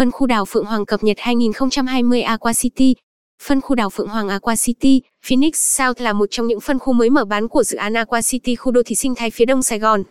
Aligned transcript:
Phân 0.00 0.10
khu 0.10 0.26
đảo 0.26 0.44
Phượng 0.44 0.64
Hoàng 0.64 0.86
cập 0.86 1.02
nhật 1.02 1.16
2020 1.20 2.22
Aqua 2.22 2.52
City. 2.52 2.94
Phân 3.42 3.60
khu 3.60 3.74
đảo 3.74 3.90
Phượng 3.90 4.08
Hoàng 4.08 4.28
Aqua 4.28 4.54
City, 4.56 5.02
Phoenix 5.26 5.54
South 5.54 6.00
là 6.00 6.12
một 6.12 6.26
trong 6.30 6.46
những 6.46 6.60
phân 6.60 6.78
khu 6.78 6.92
mới 6.92 7.10
mở 7.10 7.24
bán 7.24 7.48
của 7.48 7.62
dự 7.62 7.76
án 7.76 7.94
Aqua 7.94 8.20
City 8.22 8.54
khu 8.54 8.72
đô 8.72 8.82
thị 8.86 8.94
sinh 8.94 9.14
thái 9.14 9.30
phía 9.30 9.44
đông 9.44 9.62
Sài 9.62 9.78
Gòn. 9.78 10.02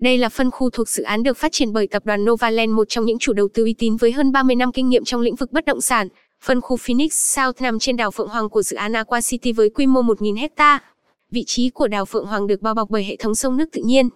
Đây 0.00 0.18
là 0.18 0.28
phân 0.28 0.50
khu 0.50 0.70
thuộc 0.70 0.88
dự 0.88 1.02
án 1.02 1.22
được 1.22 1.36
phát 1.36 1.52
triển 1.52 1.72
bởi 1.72 1.86
tập 1.86 2.02
đoàn 2.06 2.24
Novaland, 2.24 2.72
một 2.72 2.88
trong 2.88 3.04
những 3.04 3.18
chủ 3.18 3.32
đầu 3.32 3.48
tư 3.54 3.62
uy 3.62 3.74
tín 3.78 3.96
với 3.96 4.12
hơn 4.12 4.32
30 4.32 4.56
năm 4.56 4.72
kinh 4.72 4.88
nghiệm 4.88 5.04
trong 5.04 5.20
lĩnh 5.20 5.36
vực 5.36 5.52
bất 5.52 5.64
động 5.64 5.80
sản. 5.80 6.08
Phân 6.44 6.60
khu 6.60 6.76
Phoenix 6.76 7.12
South 7.12 7.62
nằm 7.62 7.78
trên 7.78 7.96
đảo 7.96 8.10
Phượng 8.10 8.28
Hoàng 8.28 8.48
của 8.48 8.62
dự 8.62 8.76
án 8.76 8.92
Aqua 8.92 9.20
City 9.20 9.52
với 9.52 9.70
quy 9.70 9.86
mô 9.86 10.02
1.000 10.02 10.38
hecta. 10.38 10.78
Vị 11.30 11.44
trí 11.46 11.70
của 11.70 11.88
đảo 11.88 12.04
Phượng 12.04 12.26
Hoàng 12.26 12.46
được 12.46 12.62
bao 12.62 12.74
bọc 12.74 12.90
bởi 12.90 13.04
hệ 13.04 13.16
thống 13.16 13.34
sông 13.34 13.56
nước 13.56 13.68
tự 13.72 13.82
nhiên. 13.84 14.08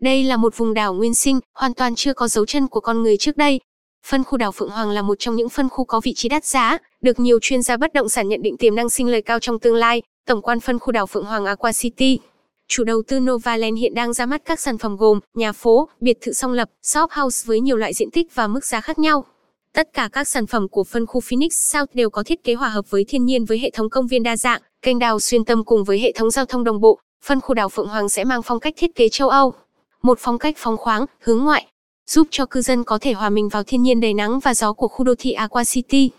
Đây 0.00 0.24
là 0.24 0.36
một 0.36 0.56
vùng 0.56 0.74
đảo 0.74 0.94
nguyên 0.94 1.14
sinh, 1.14 1.40
hoàn 1.54 1.74
toàn 1.74 1.94
chưa 1.94 2.12
có 2.12 2.28
dấu 2.28 2.46
chân 2.46 2.68
của 2.68 2.80
con 2.80 3.02
người 3.02 3.16
trước 3.16 3.36
đây. 3.36 3.60
Phân 4.08 4.24
khu 4.24 4.38
đảo 4.38 4.52
Phượng 4.52 4.70
Hoàng 4.70 4.90
là 4.90 5.02
một 5.02 5.14
trong 5.18 5.36
những 5.36 5.48
phân 5.48 5.68
khu 5.68 5.84
có 5.84 6.00
vị 6.04 6.12
trí 6.16 6.28
đắt 6.28 6.44
giá, 6.44 6.78
được 7.02 7.20
nhiều 7.20 7.38
chuyên 7.42 7.62
gia 7.62 7.76
bất 7.76 7.94
động 7.94 8.08
sản 8.08 8.28
nhận 8.28 8.42
định 8.42 8.56
tiềm 8.56 8.74
năng 8.74 8.88
sinh 8.88 9.08
lời 9.08 9.22
cao 9.22 9.40
trong 9.40 9.58
tương 9.58 9.74
lai. 9.74 10.02
Tổng 10.26 10.42
quan 10.42 10.60
phân 10.60 10.78
khu 10.78 10.92
đảo 10.92 11.06
Phượng 11.06 11.24
Hoàng 11.24 11.44
Aqua 11.44 11.72
City. 11.72 12.18
Chủ 12.68 12.84
đầu 12.84 13.02
tư 13.08 13.20
Novaland 13.20 13.78
hiện 13.78 13.94
đang 13.94 14.12
ra 14.12 14.26
mắt 14.26 14.42
các 14.44 14.60
sản 14.60 14.78
phẩm 14.78 14.96
gồm 14.96 15.20
nhà 15.34 15.52
phố, 15.52 15.88
biệt 16.00 16.18
thự 16.20 16.32
song 16.32 16.52
lập, 16.52 16.70
shop 16.82 17.10
house 17.10 17.44
với 17.46 17.60
nhiều 17.60 17.76
loại 17.76 17.92
diện 17.94 18.10
tích 18.10 18.34
và 18.34 18.46
mức 18.46 18.64
giá 18.64 18.80
khác 18.80 18.98
nhau. 18.98 19.24
Tất 19.72 19.88
cả 19.92 20.08
các 20.12 20.28
sản 20.28 20.46
phẩm 20.46 20.68
của 20.68 20.84
phân 20.84 21.06
khu 21.06 21.20
Phoenix 21.20 21.52
South 21.52 21.94
đều 21.94 22.10
có 22.10 22.22
thiết 22.22 22.44
kế 22.44 22.54
hòa 22.54 22.68
hợp 22.68 22.90
với 22.90 23.04
thiên 23.08 23.24
nhiên 23.24 23.44
với 23.44 23.58
hệ 23.58 23.70
thống 23.70 23.90
công 23.90 24.06
viên 24.06 24.22
đa 24.22 24.36
dạng, 24.36 24.60
kênh 24.82 24.98
đào 24.98 25.20
xuyên 25.20 25.44
tâm 25.44 25.64
cùng 25.64 25.84
với 25.84 25.98
hệ 25.98 26.12
thống 26.12 26.30
giao 26.30 26.44
thông 26.44 26.64
đồng 26.64 26.80
bộ. 26.80 26.98
Phân 27.24 27.40
khu 27.40 27.54
đảo 27.54 27.68
Phượng 27.68 27.88
Hoàng 27.88 28.08
sẽ 28.08 28.24
mang 28.24 28.42
phong 28.42 28.60
cách 28.60 28.74
thiết 28.76 28.94
kế 28.94 29.08
châu 29.08 29.28
Âu, 29.28 29.52
một 30.02 30.18
phong 30.20 30.38
cách 30.38 30.54
phóng 30.58 30.76
khoáng, 30.76 31.06
hướng 31.20 31.44
ngoại, 31.44 31.66
giúp 32.06 32.28
cho 32.30 32.46
cư 32.46 32.60
dân 32.60 32.84
có 32.84 32.98
thể 32.98 33.12
hòa 33.12 33.30
mình 33.30 33.48
vào 33.48 33.62
thiên 33.62 33.82
nhiên 33.82 34.00
đầy 34.00 34.14
nắng 34.14 34.40
và 34.40 34.54
gió 34.54 34.72
của 34.72 34.88
khu 34.88 35.04
đô 35.04 35.14
thị 35.18 35.32
Aqua 35.32 35.64
City. 35.64 36.10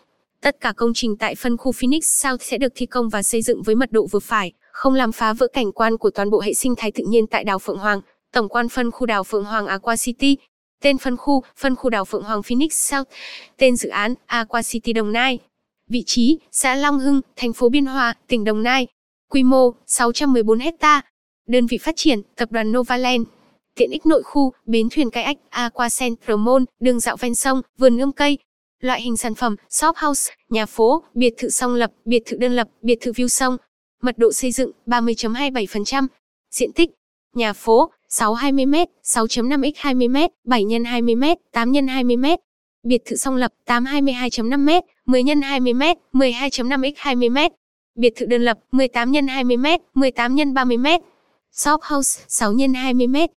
Tất 0.41 0.55
cả 0.61 0.73
công 0.77 0.91
trình 0.95 1.17
tại 1.17 1.35
phân 1.35 1.57
khu 1.57 1.71
Phoenix 1.71 2.03
South 2.05 2.41
sẽ 2.41 2.57
được 2.57 2.73
thi 2.75 2.85
công 2.85 3.09
và 3.09 3.23
xây 3.23 3.41
dựng 3.41 3.61
với 3.63 3.75
mật 3.75 3.91
độ 3.91 4.07
vừa 4.11 4.19
phải, 4.19 4.51
không 4.71 4.93
làm 4.93 5.11
phá 5.11 5.33
vỡ 5.33 5.47
cảnh 5.53 5.71
quan 5.71 5.97
của 5.97 6.09
toàn 6.09 6.29
bộ 6.29 6.39
hệ 6.39 6.53
sinh 6.53 6.75
thái 6.77 6.91
tự 6.91 7.03
nhiên 7.07 7.27
tại 7.27 7.43
đảo 7.43 7.59
Phượng 7.59 7.77
Hoàng. 7.77 8.01
Tổng 8.31 8.49
quan 8.49 8.69
phân 8.69 8.91
khu 8.91 9.05
đảo 9.05 9.23
Phượng 9.23 9.43
Hoàng 9.43 9.67
Aqua 9.67 9.95
City. 9.95 10.37
Tên 10.81 10.97
phân 10.97 11.17
khu, 11.17 11.43
phân 11.57 11.75
khu 11.75 11.89
đảo 11.89 12.05
Phượng 12.05 12.23
Hoàng 12.23 12.43
Phoenix 12.43 12.71
South. 12.73 13.07
Tên 13.57 13.75
dự 13.75 13.89
án, 13.89 14.13
Aqua 14.25 14.61
City 14.61 14.93
Đồng 14.93 15.11
Nai. 15.11 15.39
Vị 15.89 16.03
trí, 16.05 16.37
xã 16.51 16.75
Long 16.75 16.99
Hưng, 16.99 17.21
thành 17.35 17.53
phố 17.53 17.69
Biên 17.69 17.85
Hòa, 17.85 18.13
tỉnh 18.27 18.43
Đồng 18.43 18.63
Nai. 18.63 18.87
Quy 19.29 19.43
mô, 19.43 19.73
614 19.85 20.59
hecta. 20.59 21.01
Đơn 21.47 21.67
vị 21.67 21.77
phát 21.77 21.95
triển, 21.95 22.21
tập 22.35 22.51
đoàn 22.51 22.71
Novaland 22.71 23.27
tiện 23.77 23.91
ích 23.91 24.05
nội 24.05 24.23
khu, 24.23 24.53
bến 24.65 24.87
thuyền 24.91 25.09
cái 25.09 25.23
ách, 25.23 25.37
aqua 25.49 25.89
center 25.99 26.37
mall, 26.39 26.63
đường 26.79 26.99
dạo 26.99 27.15
ven 27.19 27.35
sông, 27.35 27.61
vườn 27.77 27.97
ươm 27.97 28.11
cây. 28.11 28.37
Loại 28.79 29.01
hình 29.01 29.17
sản 29.17 29.35
phẩm, 29.35 29.55
shop 29.69 29.95
house, 29.97 30.33
nhà 30.49 30.65
phố, 30.65 31.03
biệt 31.13 31.33
thự 31.37 31.49
song 31.49 31.75
lập, 31.75 31.91
biệt 32.05 32.23
thự 32.25 32.37
đơn 32.37 32.55
lập, 32.55 32.67
biệt 32.81 32.97
thự 33.01 33.11
view 33.11 33.27
sông. 33.27 33.57
Mật 34.01 34.17
độ 34.17 34.31
xây 34.31 34.51
dựng 34.51 34.71
30.27%. 34.85 36.07
Diện 36.51 36.71
tích 36.71 36.89
nhà 37.35 37.53
phố 37.53 37.91
620m, 38.09 38.85
6.5x 39.03 39.71
20m, 39.71 40.29
7 40.43 40.63
x 40.63 40.71
20m, 40.71 41.35
8 41.51 41.73
x 41.73 41.77
20m. 41.77 42.37
Biệt 42.83 43.01
thự 43.05 43.15
song 43.15 43.35
lập 43.35 43.53
822.5m, 43.65 44.81
10 45.05 45.23
x 45.23 45.27
20m, 45.27 45.95
12.5x 46.13 46.93
20m. 46.93 47.49
Biệt 47.95 48.13
thự 48.15 48.25
đơn 48.25 48.41
lập 48.41 48.59
18 48.71 49.13
x 49.13 49.15
20m, 49.15 49.79
18 49.93 50.37
x 50.37 50.39
30m. 50.39 50.99
Shop 51.51 51.81
house 51.83 52.21
6 52.27 52.53
x 52.53 52.59
20m, 52.59 53.27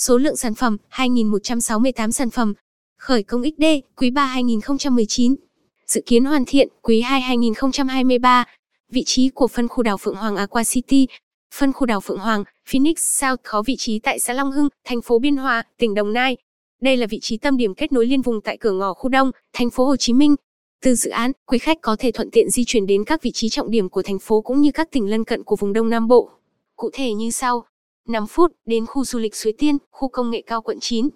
Số 0.00 0.18
lượng 0.18 0.36
sản 0.36 0.54
phẩm 0.54 0.76
2.168 0.90 2.10
sản 2.10 2.30
phẩm. 2.30 2.54
Khởi 2.98 3.22
công 3.22 3.42
XD 3.42 3.64
quý 3.96 4.10
3 4.10 4.24
2019. 4.24 5.36
Dự 5.86 6.02
kiến 6.06 6.24
hoàn 6.24 6.44
thiện 6.46 6.68
quý 6.82 7.00
2 7.00 7.20
2023. 7.20 8.44
Vị 8.90 9.02
trí 9.06 9.28
của 9.28 9.48
phân 9.48 9.68
khu 9.68 9.82
đảo 9.82 9.96
Phượng 9.96 10.14
Hoàng 10.14 10.36
Aqua 10.36 10.62
City. 10.64 11.06
Phân 11.54 11.72
khu 11.72 11.86
đảo 11.86 12.00
Phượng 12.00 12.18
Hoàng, 12.18 12.44
Phoenix 12.68 12.98
South 12.98 13.40
có 13.44 13.62
vị 13.62 13.76
trí 13.78 13.98
tại 13.98 14.18
xã 14.18 14.32
Long 14.32 14.52
Hưng, 14.52 14.68
thành 14.84 15.02
phố 15.02 15.18
Biên 15.18 15.36
Hòa, 15.36 15.62
tỉnh 15.78 15.94
Đồng 15.94 16.12
Nai. 16.12 16.36
Đây 16.82 16.96
là 16.96 17.06
vị 17.06 17.18
trí 17.22 17.36
tâm 17.36 17.56
điểm 17.56 17.74
kết 17.74 17.92
nối 17.92 18.06
liên 18.06 18.22
vùng 18.22 18.40
tại 18.40 18.56
cửa 18.60 18.72
ngõ 18.72 18.94
khu 18.94 19.08
Đông, 19.08 19.30
thành 19.52 19.70
phố 19.70 19.84
Hồ 19.84 19.96
Chí 19.96 20.12
Minh. 20.12 20.36
Từ 20.82 20.94
dự 20.94 21.10
án, 21.10 21.32
quý 21.46 21.58
khách 21.58 21.78
có 21.80 21.96
thể 21.98 22.10
thuận 22.10 22.30
tiện 22.30 22.50
di 22.50 22.64
chuyển 22.64 22.86
đến 22.86 23.04
các 23.04 23.22
vị 23.22 23.30
trí 23.34 23.48
trọng 23.48 23.70
điểm 23.70 23.88
của 23.88 24.02
thành 24.02 24.18
phố 24.18 24.40
cũng 24.40 24.60
như 24.60 24.70
các 24.72 24.90
tỉnh 24.90 25.10
lân 25.10 25.24
cận 25.24 25.44
của 25.44 25.56
vùng 25.56 25.72
Đông 25.72 25.90
Nam 25.90 26.08
Bộ. 26.08 26.30
Cụ 26.76 26.90
thể 26.92 27.12
như 27.12 27.30
sau: 27.30 27.64
5 28.10 28.26
phút 28.26 28.52
đến 28.66 28.86
khu 28.86 29.04
du 29.04 29.18
lịch 29.18 29.34
Suối 29.34 29.52
Tiên, 29.58 29.78
khu 29.90 30.08
công 30.08 30.30
nghệ 30.30 30.42
cao 30.46 30.62
quận 30.62 30.78
9. 30.80 31.08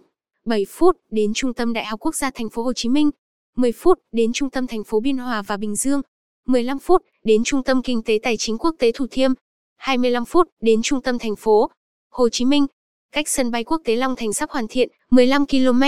7 0.44 0.66
phút 0.68 0.96
đến 1.10 1.34
trung 1.34 1.54
tâm 1.54 1.72
Đại 1.72 1.84
học 1.84 2.00
Quốc 2.00 2.14
gia 2.14 2.30
thành 2.30 2.50
phố 2.50 2.62
Hồ 2.62 2.72
Chí 2.72 2.88
Minh. 2.88 3.10
10 3.56 3.72
phút 3.72 3.98
đến 4.12 4.32
trung 4.32 4.50
tâm 4.50 4.66
thành 4.66 4.84
phố 4.84 5.00
Biên 5.00 5.18
Hòa 5.18 5.42
và 5.42 5.56
Bình 5.56 5.76
Dương. 5.76 6.00
15 6.46 6.78
phút 6.78 7.02
đến 7.24 7.44
trung 7.44 7.62
tâm 7.62 7.82
kinh 7.82 8.02
tế 8.02 8.18
tài 8.22 8.36
chính 8.36 8.58
quốc 8.58 8.74
tế 8.78 8.92
Thủ 8.92 9.06
Thiêm. 9.10 9.32
25 9.76 10.24
phút 10.24 10.48
đến 10.60 10.82
trung 10.82 11.02
tâm 11.02 11.18
thành 11.18 11.36
phố 11.36 11.70
Hồ 12.10 12.28
Chí 12.28 12.44
Minh. 12.44 12.66
Cách 13.12 13.28
sân 13.28 13.50
bay 13.50 13.64
quốc 13.64 13.80
tế 13.84 13.96
Long 13.96 14.16
Thành 14.16 14.32
sắp 14.32 14.50
hoàn 14.50 14.66
thiện 14.68 14.88
15 15.10 15.46
km. 15.46 15.82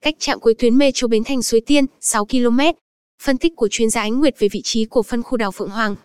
Cách 0.00 0.14
trạm 0.18 0.40
cuối 0.40 0.54
tuyến 0.54 0.78
metro 0.78 1.08
Bến 1.08 1.24
Thành 1.24 1.42
Suối 1.42 1.60
Tiên 1.60 1.86
6 2.00 2.26
km. 2.26 2.58
Phân 3.22 3.38
tích 3.38 3.52
của 3.56 3.68
chuyên 3.70 3.90
gia 3.90 4.00
Ánh 4.00 4.20
Nguyệt 4.20 4.34
về 4.38 4.48
vị 4.48 4.60
trí 4.64 4.84
của 4.84 5.02
phân 5.02 5.22
khu 5.22 5.36
đảo 5.36 5.50
Phượng 5.50 5.70
Hoàng 5.70 5.96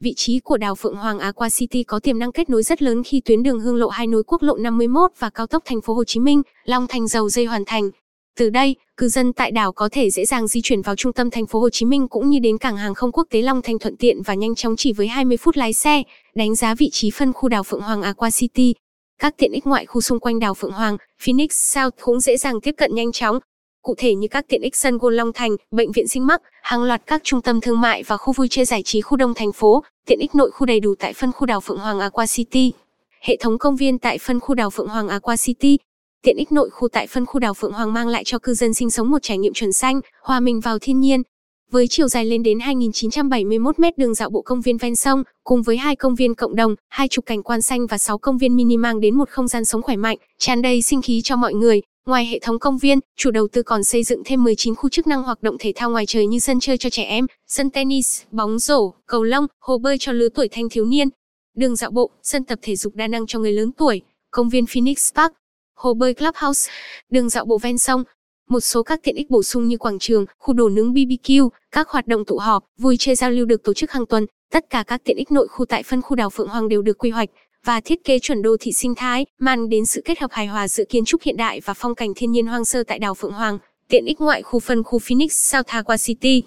vị 0.00 0.14
trí 0.16 0.40
của 0.40 0.56
đảo 0.56 0.74
Phượng 0.74 0.96
Hoàng 0.96 1.18
Aqua 1.18 1.48
City 1.48 1.82
có 1.82 1.98
tiềm 1.98 2.18
năng 2.18 2.32
kết 2.32 2.50
nối 2.50 2.62
rất 2.62 2.82
lớn 2.82 3.02
khi 3.02 3.20
tuyến 3.20 3.42
đường 3.42 3.60
Hương 3.60 3.76
Lộ 3.76 3.88
hai 3.88 4.06
nối 4.06 4.22
quốc 4.26 4.42
lộ 4.42 4.56
51 4.56 5.10
và 5.18 5.30
cao 5.30 5.46
tốc 5.46 5.62
thành 5.66 5.80
phố 5.80 5.94
Hồ 5.94 6.04
Chí 6.04 6.20
Minh, 6.20 6.42
Long 6.64 6.86
Thành 6.86 7.08
dầu 7.08 7.28
dây 7.28 7.44
hoàn 7.44 7.64
thành. 7.64 7.90
Từ 8.38 8.50
đây, 8.50 8.76
cư 8.96 9.08
dân 9.08 9.32
tại 9.32 9.50
đảo 9.50 9.72
có 9.72 9.88
thể 9.92 10.10
dễ 10.10 10.24
dàng 10.24 10.46
di 10.46 10.60
chuyển 10.62 10.82
vào 10.82 10.96
trung 10.96 11.12
tâm 11.12 11.30
thành 11.30 11.46
phố 11.46 11.60
Hồ 11.60 11.70
Chí 11.70 11.86
Minh 11.86 12.08
cũng 12.08 12.30
như 12.30 12.38
đến 12.38 12.58
cảng 12.58 12.76
hàng 12.76 12.94
không 12.94 13.12
quốc 13.12 13.26
tế 13.30 13.42
Long 13.42 13.62
Thành 13.62 13.78
thuận 13.78 13.96
tiện 13.96 14.22
và 14.22 14.34
nhanh 14.34 14.54
chóng 14.54 14.76
chỉ 14.76 14.92
với 14.92 15.06
20 15.08 15.36
phút 15.36 15.56
lái 15.56 15.72
xe. 15.72 16.02
Đánh 16.34 16.54
giá 16.54 16.74
vị 16.74 16.88
trí 16.92 17.10
phân 17.10 17.32
khu 17.32 17.48
đảo 17.48 17.62
Phượng 17.62 17.80
Hoàng 17.80 18.02
Aqua 18.02 18.30
City, 18.30 18.74
các 19.18 19.34
tiện 19.38 19.52
ích 19.52 19.66
ngoại 19.66 19.86
khu 19.86 20.00
xung 20.00 20.20
quanh 20.20 20.38
đảo 20.38 20.54
Phượng 20.54 20.72
Hoàng, 20.72 20.96
Phoenix 21.22 21.50
South 21.52 21.94
cũng 22.00 22.20
dễ 22.20 22.36
dàng 22.36 22.60
tiếp 22.60 22.74
cận 22.78 22.94
nhanh 22.94 23.12
chóng, 23.12 23.38
cụ 23.86 23.94
thể 23.98 24.14
như 24.14 24.28
các 24.28 24.44
tiện 24.48 24.62
ích 24.62 24.76
sân 24.76 24.98
gôn 24.98 25.14
Long 25.14 25.32
Thành, 25.32 25.56
bệnh 25.70 25.92
viện 25.92 26.08
sinh 26.08 26.26
mắc, 26.26 26.42
hàng 26.62 26.82
loạt 26.82 27.02
các 27.06 27.20
trung 27.24 27.42
tâm 27.42 27.60
thương 27.60 27.80
mại 27.80 28.02
và 28.02 28.16
khu 28.16 28.32
vui 28.32 28.48
chơi 28.50 28.64
giải 28.64 28.82
trí 28.82 29.00
khu 29.00 29.16
đông 29.16 29.34
thành 29.34 29.52
phố, 29.52 29.82
tiện 30.06 30.18
ích 30.18 30.34
nội 30.34 30.50
khu 30.50 30.66
đầy 30.66 30.80
đủ 30.80 30.94
tại 30.98 31.12
phân 31.12 31.32
khu 31.32 31.46
đảo 31.46 31.60
Phượng 31.60 31.78
Hoàng 31.78 32.00
Aqua 32.00 32.26
City. 32.26 32.72
Hệ 33.20 33.36
thống 33.40 33.58
công 33.58 33.76
viên 33.76 33.98
tại 33.98 34.18
phân 34.18 34.40
khu 34.40 34.54
đảo 34.54 34.70
Phượng 34.70 34.88
Hoàng 34.88 35.08
Aqua 35.08 35.36
City. 35.36 35.78
Tiện 36.22 36.36
ích 36.36 36.52
nội 36.52 36.70
khu 36.70 36.88
tại 36.88 37.06
phân 37.06 37.26
khu 37.26 37.40
đảo 37.40 37.54
Phượng 37.54 37.72
Hoàng 37.72 37.92
mang 37.92 38.08
lại 38.08 38.24
cho 38.24 38.38
cư 38.38 38.54
dân 38.54 38.74
sinh 38.74 38.90
sống 38.90 39.10
một 39.10 39.18
trải 39.22 39.38
nghiệm 39.38 39.52
chuẩn 39.52 39.72
xanh, 39.72 40.00
hòa 40.22 40.40
mình 40.40 40.60
vào 40.60 40.78
thiên 40.78 41.00
nhiên. 41.00 41.22
Với 41.70 41.86
chiều 41.88 42.08
dài 42.08 42.24
lên 42.24 42.42
đến 42.42 42.58
2.971 42.58 43.72
m 43.76 43.84
đường 43.96 44.14
dạo 44.14 44.30
bộ 44.30 44.42
công 44.42 44.60
viên 44.60 44.78
ven 44.78 44.96
sông, 44.96 45.22
cùng 45.44 45.62
với 45.62 45.76
hai 45.76 45.96
công 45.96 46.14
viên 46.14 46.34
cộng 46.34 46.56
đồng, 46.56 46.74
hai 46.88 47.08
chục 47.08 47.26
cảnh 47.26 47.42
quan 47.42 47.62
xanh 47.62 47.86
và 47.86 47.98
6 47.98 48.18
công 48.18 48.38
viên 48.38 48.56
mini 48.56 48.76
mang 48.76 49.00
đến 49.00 49.14
một 49.18 49.30
không 49.30 49.48
gian 49.48 49.64
sống 49.64 49.82
khỏe 49.82 49.96
mạnh, 49.96 50.18
tràn 50.38 50.62
đầy 50.62 50.82
sinh 50.82 51.02
khí 51.02 51.20
cho 51.24 51.36
mọi 51.36 51.54
người. 51.54 51.80
Ngoài 52.06 52.26
hệ 52.26 52.38
thống 52.38 52.58
công 52.58 52.78
viên, 52.78 52.98
chủ 53.16 53.30
đầu 53.30 53.48
tư 53.52 53.62
còn 53.62 53.84
xây 53.84 54.04
dựng 54.04 54.22
thêm 54.24 54.44
19 54.44 54.74
khu 54.74 54.88
chức 54.88 55.06
năng 55.06 55.22
hoạt 55.22 55.42
động 55.42 55.56
thể 55.58 55.72
thao 55.76 55.90
ngoài 55.90 56.06
trời 56.06 56.26
như 56.26 56.38
sân 56.38 56.60
chơi 56.60 56.78
cho 56.78 56.90
trẻ 56.90 57.02
em, 57.02 57.26
sân 57.46 57.70
tennis, 57.70 58.22
bóng 58.30 58.58
rổ, 58.58 58.94
cầu 59.06 59.22
lông, 59.22 59.46
hồ 59.60 59.78
bơi 59.78 59.96
cho 60.00 60.12
lứa 60.12 60.28
tuổi 60.28 60.48
thanh 60.48 60.68
thiếu 60.68 60.84
niên, 60.86 61.08
đường 61.56 61.76
dạo 61.76 61.90
bộ, 61.90 62.10
sân 62.22 62.44
tập 62.44 62.58
thể 62.62 62.76
dục 62.76 62.94
đa 62.94 63.06
năng 63.06 63.26
cho 63.26 63.38
người 63.38 63.52
lớn 63.52 63.72
tuổi, 63.72 64.02
công 64.30 64.48
viên 64.48 64.66
Phoenix 64.66 65.14
Park, 65.14 65.32
hồ 65.74 65.94
bơi 65.94 66.14
Clubhouse, 66.14 66.70
đường 67.10 67.28
dạo 67.28 67.44
bộ 67.44 67.58
ven 67.58 67.78
sông, 67.78 68.04
một 68.48 68.60
số 68.60 68.82
các 68.82 69.00
tiện 69.02 69.16
ích 69.16 69.30
bổ 69.30 69.42
sung 69.42 69.68
như 69.68 69.78
quảng 69.78 69.98
trường, 69.98 70.26
khu 70.38 70.54
đồ 70.54 70.68
nướng 70.68 70.92
BBQ, 70.92 71.48
các 71.70 71.88
hoạt 71.88 72.06
động 72.06 72.24
tụ 72.24 72.38
họp, 72.38 72.64
vui 72.78 72.96
chơi 72.98 73.14
giao 73.14 73.30
lưu 73.30 73.46
được 73.46 73.62
tổ 73.62 73.74
chức 73.74 73.90
hàng 73.90 74.06
tuần. 74.06 74.26
Tất 74.52 74.70
cả 74.70 74.84
các 74.86 75.04
tiện 75.04 75.16
ích 75.16 75.32
nội 75.32 75.48
khu 75.48 75.64
tại 75.64 75.82
phân 75.82 76.02
khu 76.02 76.16
đảo 76.16 76.30
Phượng 76.30 76.48
Hoàng 76.48 76.68
đều 76.68 76.82
được 76.82 76.98
quy 76.98 77.10
hoạch, 77.10 77.28
và 77.66 77.80
thiết 77.80 78.04
kế 78.04 78.18
chuẩn 78.18 78.42
đô 78.42 78.56
thị 78.60 78.72
sinh 78.72 78.94
thái, 78.94 79.26
mang 79.38 79.68
đến 79.68 79.86
sự 79.86 80.02
kết 80.04 80.18
hợp 80.18 80.30
hài 80.32 80.46
hòa 80.46 80.68
giữa 80.68 80.84
kiến 80.84 81.04
trúc 81.04 81.22
hiện 81.22 81.36
đại 81.36 81.60
và 81.64 81.74
phong 81.74 81.94
cảnh 81.94 82.12
thiên 82.16 82.32
nhiên 82.32 82.46
hoang 82.46 82.64
sơ 82.64 82.82
tại 82.82 82.98
đảo 82.98 83.14
Phượng 83.14 83.32
Hoàng. 83.32 83.58
Tiện 83.88 84.04
ích 84.04 84.20
ngoại 84.20 84.42
khu 84.42 84.60
phân 84.60 84.82
khu 84.82 84.98
Phoenix 84.98 85.32
South 85.32 85.66
Aqua 85.66 85.96
City. 85.96 86.42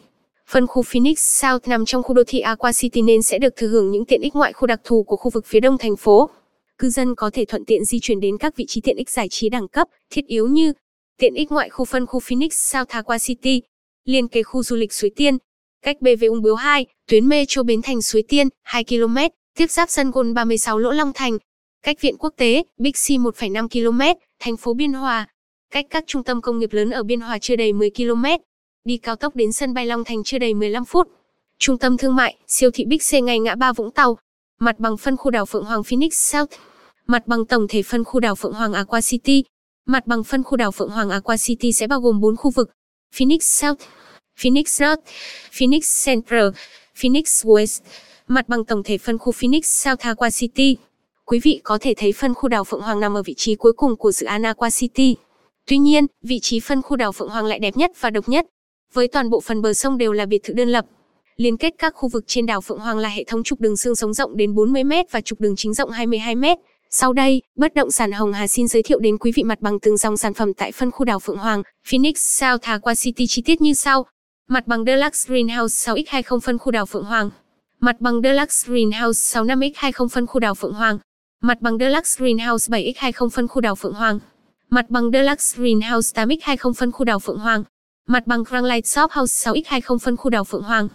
Phân 0.50 0.68
khu 0.68 0.84
Phoenix 0.84 1.20
South 1.20 1.68
nằm 1.68 1.86
trong 1.86 2.04
khu 2.04 2.14
đô 2.14 2.24
thị 2.28 2.40
Aqua 2.40 2.72
City 2.72 3.02
nên 3.02 3.22
sẽ 3.22 3.40
được 3.40 3.56
thừa 3.56 3.68
hưởng 3.68 3.92
những 3.92 4.06
tiện 4.06 4.22
ích 4.22 4.36
ngoại 4.36 4.54
khu 4.54 4.68
đặc 4.68 4.82
thù 4.84 5.04
của 5.04 5.16
khu 5.16 5.32
vực 5.34 5.46
phía 5.46 5.60
đông 5.60 5.78
thành 5.78 5.96
phố. 5.96 6.30
Cư 6.78 6.90
dân 6.90 7.16
có 7.16 7.30
thể 7.34 7.46
thuận 7.46 7.66
tiện 7.66 7.86
di 7.86 8.00
chuyển 8.00 8.20
đến 8.20 8.38
các 8.38 8.56
vị 8.56 8.66
trí 8.68 8.82
tiện 8.82 8.98
ích 8.98 9.10
giải 9.10 9.28
trí 9.30 9.50
đẳng 9.50 9.68
cấp, 9.68 9.88
thiết 10.10 10.26
yếu 10.28 10.48
như 10.48 10.74
tiện 11.18 11.34
ích 11.34 11.52
ngoại 11.52 11.70
khu 11.70 11.86
phân 11.86 12.06
khu 12.06 12.20
Phoenix 12.20 12.54
South 12.54 12.90
Aqua 12.90 13.18
City, 13.18 13.62
liên 14.06 14.28
kế 14.28 14.44
khu 14.44 14.64
du 14.64 14.76
lịch 14.76 14.94
Suối 14.94 15.12
Tiên, 15.16 15.38
cách 15.82 16.02
BV 16.02 16.24
Ung 16.30 16.42
Biếu 16.42 16.56
2, 16.56 16.86
tuyến 17.08 17.28
metro 17.28 17.64
Bến 17.64 17.82
Thành 17.82 18.02
Suối 18.02 18.24
Tiên, 18.28 18.48
2 18.64 18.84
km, 18.84 19.18
tiếp 19.60 19.72
giáp 19.72 19.90
sân 19.90 20.12
gôn 20.12 20.34
36 20.34 20.78
lỗ 20.80 20.92
Long 20.92 21.12
Thành, 21.14 21.38
cách 21.84 22.02
viện 22.02 22.16
quốc 22.20 22.34
tế 22.38 22.64
Big 22.78 22.92
C 22.92 23.08
1,5 23.10 23.68
km, 23.68 24.20
thành 24.40 24.58
phố 24.58 24.74
Biên 24.74 24.94
Hòa, 24.94 25.28
cách 25.72 25.86
các 25.90 26.04
trung 26.08 26.24
tâm 26.24 26.42
công 26.42 26.60
nghiệp 26.60 26.74
lớn 26.74 26.90
ở 26.90 27.04
Biên 27.04 27.20
Hòa 27.20 27.38
chưa 27.42 27.56
đầy 27.56 27.74
10 27.74 27.90
km, 27.90 28.26
đi 28.86 28.98
cao 28.98 29.16
tốc 29.16 29.36
đến 29.36 29.52
sân 29.52 29.74
bay 29.74 29.86
Long 29.86 30.04
Thành 30.04 30.24
chưa 30.24 30.38
đầy 30.38 30.54
15 30.54 30.86
phút. 30.86 31.08
Trung 31.58 31.78
tâm 31.78 31.98
thương 31.98 32.16
mại, 32.16 32.36
siêu 32.48 32.70
thị 32.74 32.86
Big 32.86 32.98
C 32.98 33.24
ngay 33.24 33.40
ngã 33.40 33.56
ba 33.56 33.74
Vũng 33.74 33.92
Tàu, 33.92 34.18
mặt 34.60 34.80
bằng 34.80 34.98
phân 34.98 35.18
khu 35.18 35.32
đảo 35.32 35.46
Phượng 35.46 35.66
Hoàng 35.66 35.84
Phoenix 35.84 36.14
South, 36.14 36.52
mặt 37.08 37.28
bằng 37.28 37.46
tổng 37.46 37.68
thể 37.70 37.84
phân 37.84 38.04
khu 38.04 38.20
đảo 38.20 38.36
Phượng 38.36 38.54
Hoàng 38.54 38.74
Aqua 38.74 39.02
City. 39.02 39.44
Mặt 39.86 40.08
bằng 40.08 40.24
phân 40.24 40.44
khu 40.44 40.58
đảo 40.58 40.72
Phượng 40.72 40.90
Hoàng 40.90 41.10
Aqua 41.10 41.38
City 41.38 41.72
sẽ 41.72 41.88
bao 41.88 42.02
gồm 42.02 42.20
4 42.20 42.36
khu 42.36 42.52
vực: 42.52 42.70
Phoenix 43.16 43.42
South, 43.42 43.80
Phoenix 44.40 44.82
North, 44.82 45.02
Phoenix 45.52 46.06
Central, 46.06 46.48
Phoenix 46.96 47.46
West, 47.46 47.80
mặt 48.32 48.50
bằng 48.50 48.66
tổng 48.66 48.84
thể 48.84 48.98
phân 48.98 49.18
khu 49.18 49.32
Phoenix 49.32 49.66
South 49.66 50.00
Aqua 50.00 50.30
City. 50.30 50.78
Quý 51.26 51.40
vị 51.40 51.62
có 51.64 51.78
thể 51.82 51.94
thấy 51.98 52.14
phân 52.14 52.34
khu 52.34 52.50
đảo 52.50 52.64
Phượng 52.64 52.82
Hoàng 52.82 53.00
nằm 53.00 53.14
ở 53.14 53.24
vị 53.24 53.34
trí 53.38 53.56
cuối 53.56 53.74
cùng 53.74 53.96
của 53.96 54.12
dự 54.12 54.26
án 54.26 54.44
Aqua 54.44 54.70
City. 54.70 55.16
Tuy 55.68 55.78
nhiên, 55.78 56.06
vị 56.24 56.40
trí 56.42 56.60
phân 56.60 56.82
khu 56.82 56.98
đảo 56.98 57.12
Phượng 57.12 57.30
Hoàng 57.30 57.46
lại 57.46 57.60
đẹp 57.60 57.78
nhất 57.78 57.92
và 58.00 58.10
độc 58.10 58.30
nhất. 58.30 58.46
Với 58.94 59.08
toàn 59.08 59.30
bộ 59.30 59.40
phần 59.40 59.62
bờ 59.62 59.74
sông 59.74 59.98
đều 59.98 60.14
là 60.14 60.26
biệt 60.26 60.44
thự 60.44 60.54
đơn 60.54 60.70
lập. 60.70 60.86
Liên 61.38 61.58
kết 61.58 61.74
các 61.78 61.94
khu 61.96 62.10
vực 62.10 62.24
trên 62.28 62.46
đảo 62.46 62.62
Phượng 62.62 62.80
Hoàng 62.80 62.98
là 62.98 63.10
hệ 63.10 63.24
thống 63.24 63.44
trục 63.44 63.60
đường 63.60 63.78
xương 63.78 63.96
sống 63.96 64.14
rộng 64.14 64.38
đến 64.38 64.54
40m 64.54 65.04
và 65.12 65.22
trục 65.22 65.40
đường 65.40 65.56
chính 65.56 65.74
rộng 65.74 65.92
22m. 65.92 66.58
Sau 66.90 67.14
đây, 67.14 67.42
bất 67.56 67.74
động 67.74 67.92
sản 67.92 68.12
Hồng 68.12 68.34
Hà 68.34 68.48
xin 68.48 68.68
giới 68.68 68.84
thiệu 68.84 69.00
đến 69.00 69.18
quý 69.18 69.32
vị 69.36 69.44
mặt 69.44 69.62
bằng 69.62 69.80
từng 69.80 69.98
dòng 69.98 70.18
sản 70.18 70.34
phẩm 70.34 70.54
tại 70.54 70.72
phân 70.72 70.92
khu 70.92 71.06
đảo 71.06 71.20
Phượng 71.20 71.38
Hoàng, 71.38 71.64
Phoenix 71.88 72.18
South 72.18 72.62
Aqua 72.62 72.94
City 72.96 73.28
chi 73.28 73.42
tiết 73.42 73.62
như 73.62 73.74
sau. 73.74 74.06
Mặt 74.48 74.68
bằng 74.68 74.86
Deluxe 74.86 75.26
Greenhouse 75.28 75.94
6x20 75.94 76.40
phân 76.40 76.58
khu 76.58 76.72
đảo 76.72 76.86
Phượng 76.86 77.04
Hoàng. 77.04 77.30
Mặt 77.82 78.02
bằng 78.02 78.22
Deluxe 78.22 78.68
Greenhouse 78.68 79.40
65x20 79.42 80.08
phân 80.08 80.28
khu 80.28 80.40
đảo 80.40 80.56
Phượng 80.56 80.74
Hoàng. 80.74 80.98
Mặt 81.42 81.62
bằng 81.62 81.78
Deluxe 81.78 82.18
Greenhouse 82.18 82.72
7x20 82.72 83.30
phân 83.30 83.48
khu 83.48 83.62
đảo 83.62 83.76
Phượng 83.76 83.94
Hoàng. 83.94 84.20
Mặt 84.70 84.90
bằng 84.90 85.12
Deluxe 85.12 85.58
Greenhouse 85.58 86.26
8x20 86.26 86.74
phân 86.74 86.92
khu 86.92 87.06
đảo 87.06 87.20
Phượng 87.20 87.40
Hoàng. 87.40 87.64
Mặt 88.08 88.28
bằng 88.28 88.44
Grand 88.44 88.66
Light 88.66 88.88
Shop 88.88 89.12
House 89.12 89.52
6x20 89.52 89.98
phân 89.98 90.18
khu 90.18 90.30
đảo 90.30 90.44
Phượng 90.44 90.64
Hoàng. 90.64 90.88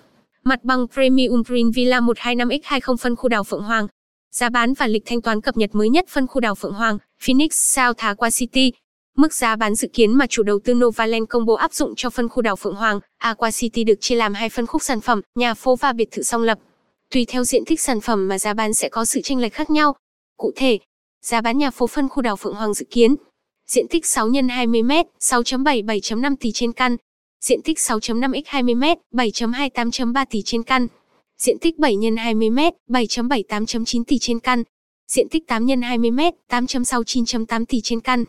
Mặt 0.43 0.65
bằng 0.65 0.87
Premium 0.95 1.43
Green 1.43 1.71
Villa 1.71 2.01
125x20 2.01 2.97
phân 2.97 3.17
khu 3.17 3.29
đảo 3.29 3.45
Phượng 3.45 3.63
Hoàng. 3.63 3.87
Giá 4.31 4.49
bán 4.49 4.75
và 4.75 4.87
lịch 4.87 5.03
thanh 5.07 5.23
toán 5.23 5.41
cập 5.41 5.57
nhật 5.57 5.75
mới 5.75 5.89
nhất 5.89 6.05
phân 6.09 6.27
khu 6.27 6.41
đảo 6.41 6.55
Phượng 6.55 6.75
Hoàng, 6.75 6.99
Phoenix 7.23 7.53
South 7.53 7.99
Aqua 7.99 8.31
City. 8.31 8.73
Mức 9.17 9.35
giá 9.35 9.57
bán 9.57 9.75
dự 9.75 9.89
kiến 9.93 10.13
mà 10.13 10.27
chủ 10.27 10.43
đầu 10.43 10.59
tư 10.65 10.75
Novaland 10.75 11.25
công 11.29 11.45
bố 11.47 11.55
áp 11.55 11.73
dụng 11.73 11.95
cho 11.97 12.11
phân 12.11 12.29
khu 12.29 12.43
đảo 12.43 12.57
Phượng 12.57 12.75
Hoàng, 12.75 13.01
à, 13.19 13.29
Aqua 13.29 13.51
City 13.51 13.85
được 13.85 13.99
chia 14.01 14.15
làm 14.15 14.35
hai 14.35 14.49
phân 14.49 14.67
khúc 14.67 14.83
sản 14.83 15.01
phẩm, 15.01 15.21
nhà 15.35 15.55
phố 15.55 15.77
và 15.77 15.93
biệt 15.93 16.09
thự 16.11 16.23
song 16.23 16.43
lập. 16.43 16.59
Tùy 17.11 17.25
theo 17.29 17.45
diện 17.45 17.65
tích 17.65 17.81
sản 17.81 18.01
phẩm 18.01 18.29
mà 18.29 18.39
giá 18.39 18.55
bán 18.55 18.75
sẽ 18.75 18.89
có 18.89 19.05
sự 19.05 19.21
chênh 19.25 19.41
lệch 19.41 19.53
khác 19.53 19.71
nhau. 19.71 19.97
Cụ 20.37 20.53
thể, 20.57 20.79
giá 21.23 21.41
bán 21.41 21.59
nhà 21.59 21.71
phố 21.71 21.87
phân 21.87 22.09
khu 22.09 22.23
đảo 22.23 22.37
Phượng 22.37 22.55
Hoàng 22.55 22.75
dự 22.75 22.87
kiến 22.91 23.17
diện 23.67 23.89
tích 23.89 24.07
6 24.07 24.31
x 24.31 24.37
20 24.51 24.83
m, 24.83 24.91
6.7 25.21 25.85
7.5 25.85 26.37
tỷ 26.41 26.53
trên 26.53 26.73
căn, 26.73 26.97
diện 27.41 27.63
tích 27.63 27.79
6.5 27.79 28.43
x 28.43 28.47
20 28.47 28.75
m, 28.75 28.85
7.28.3 29.13 30.27
tỷ 30.31 30.43
trên 30.45 30.63
căn, 30.63 30.87
diện 31.39 31.57
tích 31.61 31.79
7 31.79 31.95
x 32.01 32.19
20 32.19 32.51
m, 32.51 32.59
7.78.9 32.89 34.05
tỷ 34.05 34.19
trên 34.19 34.41
căn, 34.41 34.63
diện 35.09 35.29
tích 35.31 35.43
8 35.47 35.67
x 35.67 35.71
20 35.83 36.11
m, 36.11 36.21
869.8 36.49 37.65
tỷ 37.65 37.81
trên 37.81 38.01
căn. 38.01 38.25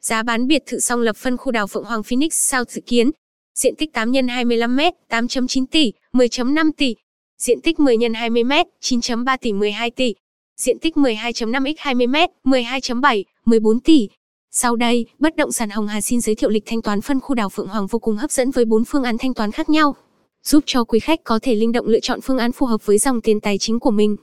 Giá 0.00 0.22
bán 0.22 0.46
biệt 0.46 0.62
thự 0.66 0.80
song 0.80 1.00
lập 1.00 1.16
phân 1.16 1.36
khu 1.36 1.52
đảo 1.52 1.66
Phượng 1.66 1.84
Hoàng 1.84 2.02
Phoenix 2.02 2.32
South 2.32 2.70
dự 2.70 2.80
kiến. 2.86 3.10
Diện 3.54 3.74
tích 3.76 3.92
8 3.92 4.12
x 4.12 4.16
25 4.28 4.76
m, 4.76 4.80
8.9 5.08 5.66
tỷ, 5.70 5.92
10.5 6.12 6.70
tỷ. 6.76 6.94
Diện 7.40 7.60
tích 7.60 7.80
10 7.80 7.96
x 7.96 8.02
20 8.14 8.44
m, 8.44 8.52
9.3 8.80 9.38
tỷ 9.40 9.52
12 9.52 9.90
tỷ. 9.90 10.14
Diện 10.56 10.78
tích 10.78 10.96
12.5 10.96 11.74
x 11.74 11.78
20 11.78 12.06
m, 12.06 12.16
12.7, 12.44 13.22
14 13.44 13.80
tỷ. 13.80 14.08
Sau 14.50 14.76
đây, 14.76 15.06
bất 15.18 15.36
động 15.36 15.52
sản 15.52 15.70
Hồng 15.70 15.86
Hà 15.86 16.00
xin 16.00 16.20
giới 16.20 16.34
thiệu 16.34 16.50
lịch 16.50 16.62
thanh 16.66 16.82
toán 16.82 17.00
phân 17.00 17.20
khu 17.20 17.34
đảo 17.34 17.48
Phượng 17.48 17.68
Hoàng 17.68 17.86
vô 17.86 17.98
cùng 17.98 18.16
hấp 18.16 18.30
dẫn 18.30 18.50
với 18.50 18.64
4 18.64 18.84
phương 18.84 19.04
án 19.04 19.18
thanh 19.18 19.34
toán 19.34 19.52
khác 19.52 19.70
nhau, 19.70 19.94
giúp 20.42 20.64
cho 20.66 20.84
quý 20.84 21.00
khách 21.00 21.24
có 21.24 21.38
thể 21.42 21.54
linh 21.54 21.72
động 21.72 21.86
lựa 21.86 22.00
chọn 22.00 22.20
phương 22.20 22.38
án 22.38 22.52
phù 22.52 22.66
hợp 22.66 22.86
với 22.86 22.98
dòng 22.98 23.20
tiền 23.20 23.40
tài 23.40 23.58
chính 23.58 23.80
của 23.80 23.90
mình. 23.90 24.16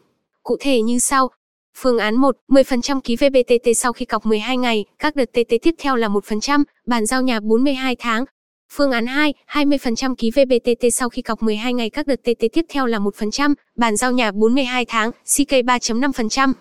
Cụ 0.43 0.57
thể 0.59 0.81
như 0.81 0.99
sau. 0.99 1.29
Phương 1.77 1.97
án 1.97 2.15
1, 2.15 2.35
10% 2.49 3.01
ký 3.01 3.15
VBTT 3.15 3.69
sau 3.75 3.93
khi 3.93 4.05
cọc 4.05 4.25
12 4.25 4.57
ngày, 4.57 4.85
các 4.99 5.15
đợt 5.15 5.25
TT 5.25 5.53
tiếp 5.61 5.75
theo 5.77 5.95
là 5.95 6.07
1%, 6.07 6.63
bàn 6.87 7.05
giao 7.05 7.21
nhà 7.21 7.39
42 7.39 7.95
tháng. 7.95 8.25
Phương 8.71 8.91
án 8.91 9.05
2, 9.05 9.33
20% 9.51 10.15
ký 10.15 10.31
VBTT 10.31 10.93
sau 10.93 11.09
khi 11.09 11.21
cọc 11.21 11.43
12 11.43 11.73
ngày 11.73 11.89
các 11.89 12.07
đợt 12.07 12.15
TT 12.15 12.45
tiếp 12.53 12.65
theo 12.69 12.85
là 12.85 12.99
1%, 12.99 13.53
bàn 13.75 13.95
giao 13.95 14.11
nhà 14.11 14.31
42 14.31 14.85
tháng, 14.85 15.11
CK 15.11 15.51
3.5%. 15.51 16.53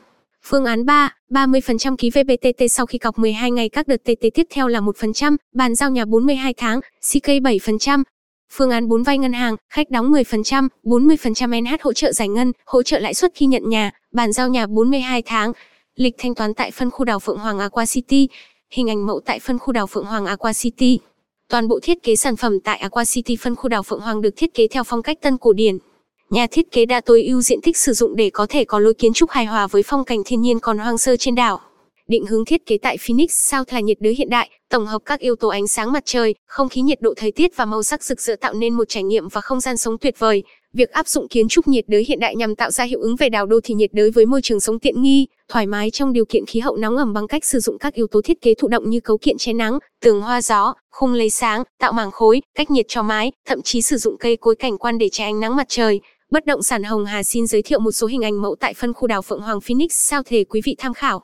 Phương 0.45 0.65
án 0.65 0.87
3, 0.87 1.15
30% 1.31 1.97
ký 1.97 2.11
VBTT 2.11 2.65
sau 2.71 2.87
khi 2.87 2.99
cọc 2.99 3.19
12 3.19 3.51
ngày 3.51 3.69
các 3.69 3.89
đợt 3.89 3.97
TT 3.97 4.23
tiếp 4.35 4.47
theo 4.51 4.69
là 4.69 4.81
1%, 4.81 5.37
bàn 5.55 5.75
giao 5.75 5.91
nhà 5.91 6.05
42 6.05 6.55
tháng, 6.55 6.81
CK 6.81 7.29
7%. 7.29 8.03
Phương 8.53 8.71
án 8.71 8.89
4 8.89 9.03
vay 9.03 9.19
ngân 9.19 9.33
hàng, 9.33 9.57
khách 9.71 9.91
đóng 9.91 10.13
10%, 10.13 10.69
40% 10.85 11.63
NH 11.63 11.83
hỗ 11.83 11.93
trợ 11.93 12.13
giải 12.13 12.29
ngân, 12.29 12.53
hỗ 12.67 12.83
trợ 12.83 12.99
lãi 12.99 13.15
suất 13.15 13.33
khi 13.35 13.47
nhận 13.47 13.69
nhà, 13.69 13.91
bàn 14.13 14.33
giao 14.33 14.49
nhà 14.49 14.67
42 14.67 15.23
tháng. 15.23 15.53
Lịch 15.97 16.15
thanh 16.19 16.35
toán 16.35 16.55
tại 16.55 16.71
phân 16.71 16.91
khu 16.91 17.05
đào 17.05 17.19
Phượng 17.19 17.39
Hoàng 17.39 17.59
Aqua 17.59 17.87
City. 17.87 18.29
Hình 18.71 18.91
ảnh 18.91 19.07
mẫu 19.07 19.21
tại 19.27 19.39
phân 19.39 19.59
khu 19.59 19.73
đào 19.73 19.87
Phượng 19.87 20.05
Hoàng 20.05 20.27
Aqua 20.27 20.53
City. 20.53 20.99
Toàn 21.51 21.69
bộ 21.69 21.79
thiết 21.83 22.03
kế 22.03 22.17
sản 22.17 22.37
phẩm 22.37 22.61
tại 22.61 22.79
Aqua 22.79 23.05
City 23.05 23.37
phân 23.41 23.57
khu 23.57 23.69
đảo 23.69 23.83
Phượng 23.83 24.01
Hoàng 24.01 24.21
được 24.21 24.31
thiết 24.37 24.55
kế 24.55 24.69
theo 24.69 24.85
phong 24.85 25.03
cách 25.03 25.19
tân 25.21 25.39
cổ 25.39 25.53
điển. 25.53 25.79
Nhà 26.31 26.47
thiết 26.51 26.71
kế 26.71 26.87
đã 26.87 27.01
tối 27.01 27.23
ưu 27.23 27.43
diện 27.43 27.61
tích 27.63 27.77
sử 27.77 27.93
dụng 27.93 28.17
để 28.17 28.31
có 28.31 28.47
thể 28.49 28.65
có 28.65 28.79
lối 28.79 28.95
kiến 28.95 29.13
trúc 29.13 29.31
hài 29.31 29.47
hòa 29.47 29.67
với 29.67 29.83
phong 29.87 30.05
cảnh 30.05 30.23
thiên 30.25 30.41
nhiên 30.41 30.59
còn 30.61 30.79
hoang 30.79 30.99
sơ 30.99 31.17
trên 31.17 31.35
đảo. 31.35 31.61
Định 32.11 32.27
hướng 32.27 32.45
thiết 32.45 32.67
kế 32.67 32.79
tại 32.79 32.97
Phoenix 33.01 33.31
South 33.31 33.73
là 33.73 33.81
nhiệt 33.81 33.97
đới 34.01 34.15
hiện 34.15 34.31
đại, 34.31 34.51
tổng 34.71 34.87
hợp 34.87 35.03
các 35.05 35.21
yếu 35.21 35.37
tố 35.37 35.49
ánh 35.49 35.67
sáng 35.67 35.93
mặt 35.93 36.03
trời, 36.07 36.35
không 36.47 36.69
khí 36.69 36.81
nhiệt 36.81 37.01
độ 37.01 37.15
thời 37.17 37.33
tiết 37.33 37.57
và 37.57 37.65
màu 37.65 37.83
sắc 37.83 38.05
rực 38.05 38.21
rỡ 38.21 38.37
tạo 38.37 38.55
nên 38.55 38.75
một 38.75 38.89
trải 38.89 39.03
nghiệm 39.03 39.29
và 39.29 39.41
không 39.41 39.61
gian 39.61 39.77
sống 39.77 39.99
tuyệt 39.99 40.19
vời. 40.19 40.43
Việc 40.73 40.91
áp 40.91 41.09
dụng 41.09 41.29
kiến 41.29 41.49
trúc 41.49 41.69
nhiệt 41.69 41.85
đới 41.89 42.05
hiện 42.09 42.21
đại 42.21 42.37
nhằm 42.37 42.55
tạo 42.55 42.71
ra 42.71 42.85
hiệu 42.85 43.01
ứng 43.01 43.17
về 43.17 43.29
đào 43.29 43.47
đô 43.47 43.61
thị 43.65 43.75
nhiệt 43.75 43.91
đới 43.93 44.11
với 44.11 44.27
môi 44.27 44.43
trường 44.43 44.61
sống 44.61 44.79
tiện 44.79 45.03
nghi, 45.03 45.27
thoải 45.49 45.67
mái 45.67 45.91
trong 45.91 46.13
điều 46.13 46.25
kiện 46.25 46.47
khí 46.47 46.61
hậu 46.61 46.77
nóng 46.77 46.97
ẩm 46.97 47.13
bằng 47.13 47.29
cách 47.29 47.45
sử 47.45 47.61
dụng 47.61 47.79
các 47.79 47.95
yếu 47.95 48.07
tố 48.07 48.21
thiết 48.25 48.41
kế 48.41 48.55
thụ 48.55 48.69
động 48.69 48.91
như 48.91 49.01
cấu 49.01 49.19
kiện 49.19 49.39
che 49.39 49.53
nắng, 49.53 49.79
tường 50.03 50.23
hoa 50.23 50.43
gió, 50.43 50.75
khung 50.91 51.13
lấy 51.13 51.31
sáng, 51.31 51.63
tạo 51.79 51.93
màng 51.93 52.11
khối, 52.11 52.43
cách 52.55 52.71
nhiệt 52.71 52.87
cho 52.89 53.03
mái, 53.03 53.33
thậm 53.49 53.63
chí 53.63 53.83
sử 53.83 53.97
dụng 53.97 54.17
cây 54.21 54.37
cối 54.37 54.55
cảnh 54.57 54.79
quan 54.79 54.99
để 54.99 55.09
che 55.09 55.25
ánh 55.25 55.41
nắng 55.41 55.57
mặt 55.57 55.67
trời. 55.69 56.01
Bất 56.31 56.47
động 56.47 56.63
sản 56.63 56.83
Hồng 56.83 57.05
Hà 57.05 57.23
xin 57.23 57.47
giới 57.47 57.63
thiệu 57.63 57.81
một 57.81 57.93
số 57.93 58.07
hình 58.07 58.23
ảnh 58.23 58.43
mẫu 58.43 58.57
tại 58.61 58.75
phân 58.75 58.93
khu 58.93 59.07
đào 59.07 59.23
Phượng 59.23 59.41
Hoàng 59.41 59.61
Phoenix 59.61 59.91
sao 59.93 60.23
thể 60.23 60.45
quý 60.45 60.61
vị 60.65 60.75
tham 60.79 60.95
khảo. 60.95 61.23